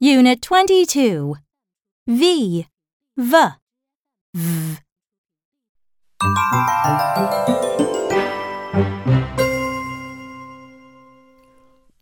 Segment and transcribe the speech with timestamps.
[0.00, 1.36] Unit 22
[2.06, 2.66] V
[3.16, 3.34] V.
[4.34, 4.78] V.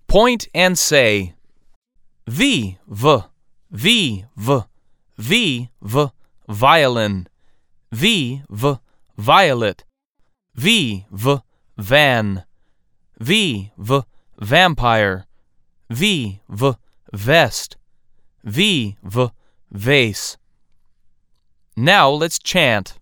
[0.07, 1.35] Point and say.
[2.27, 2.79] V.
[2.87, 3.25] V.
[3.71, 4.25] V.
[4.37, 4.65] V.
[5.17, 5.69] V.
[5.83, 6.11] V.
[6.49, 7.27] Violin.
[7.91, 8.43] V.
[8.49, 8.79] V.
[9.17, 9.85] Violet.
[10.55, 11.05] V.
[11.11, 11.41] V.
[11.77, 12.45] Van.
[13.19, 13.73] V.
[13.77, 14.03] V
[14.41, 15.27] vampire,
[15.91, 16.77] V, V,
[17.13, 17.77] vest,
[18.45, 19.31] V, V,
[19.71, 20.37] vase.
[21.77, 22.95] Now let's chant.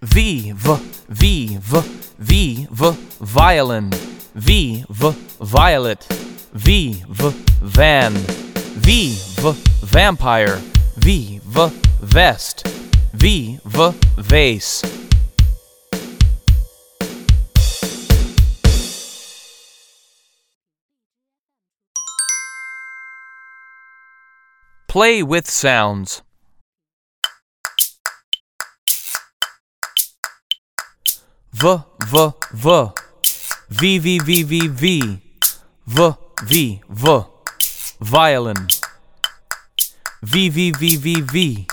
[0.00, 0.78] V, V,
[1.08, 1.82] V, V,
[2.18, 3.90] V, V, violin,
[4.34, 6.06] V, V, violet,
[6.54, 8.14] V, V, van,
[8.76, 10.60] V, V, vampire,
[10.96, 12.62] V, V, vest,
[13.12, 14.97] V, V, vase.
[24.88, 26.22] Play with sounds.
[31.52, 32.92] V, V, V.
[33.68, 35.20] V, V, V, V, V.
[35.86, 37.24] V, V, V.
[38.00, 38.66] Violin.
[40.22, 41.66] V, V, V, V, V.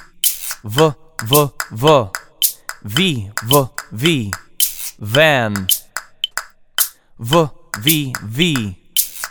[0.66, 0.94] V,
[1.24, 2.12] V, V.
[2.84, 4.32] V, V, V.
[5.00, 5.68] Van.
[7.18, 7.50] V,
[7.80, 8.76] V, V.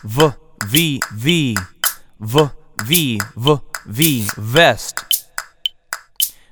[0.04, 0.32] V,
[0.64, 1.54] V, V.
[2.20, 4.26] V, V, V, V.
[4.36, 5.04] Vest.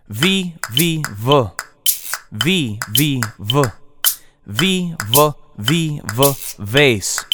[0.08, 1.50] V, V, V.
[2.32, 3.62] V, V, V.
[4.46, 6.00] V, V, V,
[6.58, 7.31] vase.